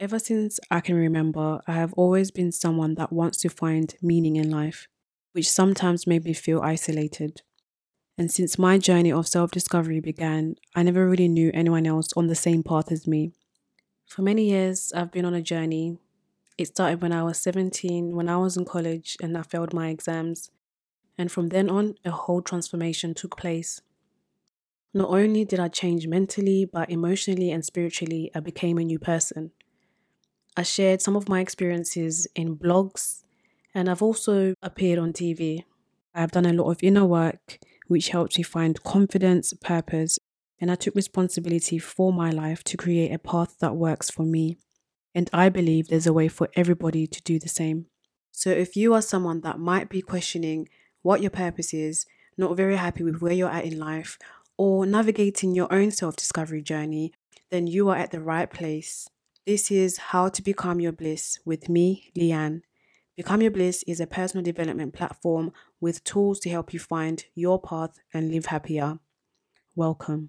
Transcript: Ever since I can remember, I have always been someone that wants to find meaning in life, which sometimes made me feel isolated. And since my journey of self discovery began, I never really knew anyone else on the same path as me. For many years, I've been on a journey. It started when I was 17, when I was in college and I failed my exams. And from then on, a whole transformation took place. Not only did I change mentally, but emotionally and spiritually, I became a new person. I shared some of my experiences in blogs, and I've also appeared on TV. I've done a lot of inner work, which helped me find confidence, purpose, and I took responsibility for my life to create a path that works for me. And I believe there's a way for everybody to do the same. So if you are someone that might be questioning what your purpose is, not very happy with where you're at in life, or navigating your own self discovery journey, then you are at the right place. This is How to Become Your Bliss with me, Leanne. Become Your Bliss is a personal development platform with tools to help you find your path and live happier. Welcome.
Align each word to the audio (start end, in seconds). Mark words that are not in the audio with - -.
Ever 0.00 0.20
since 0.20 0.60
I 0.70 0.78
can 0.78 0.94
remember, 0.94 1.60
I 1.66 1.72
have 1.72 1.92
always 1.94 2.30
been 2.30 2.52
someone 2.52 2.94
that 2.94 3.12
wants 3.12 3.38
to 3.38 3.48
find 3.48 3.96
meaning 4.00 4.36
in 4.36 4.48
life, 4.48 4.86
which 5.32 5.50
sometimes 5.50 6.06
made 6.06 6.24
me 6.24 6.34
feel 6.34 6.60
isolated. 6.60 7.42
And 8.16 8.30
since 8.30 8.60
my 8.60 8.78
journey 8.78 9.10
of 9.10 9.26
self 9.26 9.50
discovery 9.50 9.98
began, 9.98 10.54
I 10.76 10.84
never 10.84 11.08
really 11.08 11.26
knew 11.26 11.50
anyone 11.52 11.84
else 11.84 12.10
on 12.16 12.28
the 12.28 12.36
same 12.36 12.62
path 12.62 12.92
as 12.92 13.08
me. 13.08 13.32
For 14.06 14.22
many 14.22 14.48
years, 14.48 14.92
I've 14.94 15.10
been 15.10 15.24
on 15.24 15.34
a 15.34 15.42
journey. 15.42 15.98
It 16.56 16.68
started 16.68 17.02
when 17.02 17.12
I 17.12 17.24
was 17.24 17.42
17, 17.42 18.14
when 18.14 18.28
I 18.28 18.36
was 18.36 18.56
in 18.56 18.66
college 18.66 19.16
and 19.20 19.36
I 19.36 19.42
failed 19.42 19.74
my 19.74 19.88
exams. 19.88 20.52
And 21.16 21.30
from 21.30 21.48
then 21.48 21.68
on, 21.68 21.96
a 22.04 22.12
whole 22.12 22.40
transformation 22.40 23.14
took 23.14 23.36
place. 23.36 23.82
Not 24.94 25.10
only 25.10 25.44
did 25.44 25.58
I 25.58 25.66
change 25.66 26.06
mentally, 26.06 26.64
but 26.64 26.88
emotionally 26.88 27.50
and 27.50 27.64
spiritually, 27.64 28.30
I 28.32 28.38
became 28.38 28.78
a 28.78 28.84
new 28.84 29.00
person. 29.00 29.50
I 30.58 30.62
shared 30.62 31.00
some 31.00 31.14
of 31.14 31.28
my 31.28 31.38
experiences 31.38 32.26
in 32.34 32.56
blogs, 32.56 33.22
and 33.76 33.88
I've 33.88 34.02
also 34.02 34.54
appeared 34.60 34.98
on 34.98 35.12
TV. 35.12 35.62
I've 36.16 36.32
done 36.32 36.46
a 36.46 36.52
lot 36.52 36.68
of 36.68 36.82
inner 36.82 37.04
work, 37.04 37.60
which 37.86 38.08
helped 38.08 38.36
me 38.36 38.42
find 38.42 38.82
confidence, 38.82 39.52
purpose, 39.52 40.18
and 40.60 40.68
I 40.68 40.74
took 40.74 40.96
responsibility 40.96 41.78
for 41.78 42.12
my 42.12 42.30
life 42.30 42.64
to 42.64 42.76
create 42.76 43.12
a 43.12 43.20
path 43.20 43.54
that 43.60 43.76
works 43.76 44.10
for 44.10 44.24
me. 44.24 44.58
And 45.14 45.30
I 45.32 45.48
believe 45.48 45.86
there's 45.86 46.08
a 46.08 46.12
way 46.12 46.26
for 46.26 46.48
everybody 46.56 47.06
to 47.06 47.22
do 47.22 47.38
the 47.38 47.48
same. 47.48 47.86
So 48.32 48.50
if 48.50 48.74
you 48.74 48.94
are 48.94 49.02
someone 49.02 49.42
that 49.42 49.60
might 49.60 49.88
be 49.88 50.02
questioning 50.02 50.68
what 51.02 51.22
your 51.22 51.30
purpose 51.30 51.72
is, 51.72 52.04
not 52.36 52.56
very 52.56 52.74
happy 52.74 53.04
with 53.04 53.22
where 53.22 53.32
you're 53.32 53.48
at 53.48 53.64
in 53.64 53.78
life, 53.78 54.18
or 54.56 54.86
navigating 54.86 55.54
your 55.54 55.72
own 55.72 55.92
self 55.92 56.16
discovery 56.16 56.62
journey, 56.62 57.12
then 57.48 57.68
you 57.68 57.88
are 57.90 57.96
at 57.96 58.10
the 58.10 58.20
right 58.20 58.50
place. 58.50 59.08
This 59.48 59.70
is 59.70 59.96
How 59.96 60.28
to 60.28 60.42
Become 60.42 60.78
Your 60.78 60.92
Bliss 60.92 61.38
with 61.46 61.70
me, 61.70 62.12
Leanne. 62.14 62.60
Become 63.16 63.40
Your 63.40 63.50
Bliss 63.50 63.82
is 63.86 63.98
a 63.98 64.06
personal 64.06 64.44
development 64.44 64.92
platform 64.92 65.52
with 65.80 66.04
tools 66.04 66.38
to 66.40 66.50
help 66.50 66.74
you 66.74 66.78
find 66.78 67.24
your 67.34 67.58
path 67.58 67.98
and 68.12 68.30
live 68.30 68.44
happier. 68.44 68.98
Welcome. 69.74 70.28